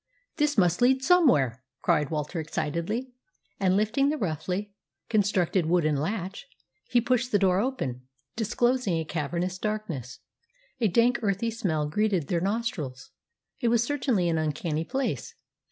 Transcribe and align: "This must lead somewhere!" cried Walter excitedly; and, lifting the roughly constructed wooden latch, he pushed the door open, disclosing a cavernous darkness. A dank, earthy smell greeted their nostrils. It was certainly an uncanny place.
"This 0.37 0.57
must 0.57 0.81
lead 0.81 1.03
somewhere!" 1.03 1.61
cried 1.83 2.09
Walter 2.09 2.39
excitedly; 2.39 3.11
and, 3.59 3.77
lifting 3.77 4.09
the 4.09 4.17
roughly 4.17 4.73
constructed 5.09 5.67
wooden 5.67 5.95
latch, 5.95 6.47
he 6.89 6.99
pushed 6.99 7.31
the 7.31 7.37
door 7.37 7.59
open, 7.59 8.07
disclosing 8.35 8.97
a 8.97 9.05
cavernous 9.05 9.59
darkness. 9.59 10.17
A 10.79 10.87
dank, 10.87 11.19
earthy 11.21 11.51
smell 11.51 11.87
greeted 11.87 12.29
their 12.29 12.41
nostrils. 12.41 13.11
It 13.59 13.67
was 13.67 13.83
certainly 13.83 14.27
an 14.27 14.39
uncanny 14.39 14.85
place. 14.85 15.35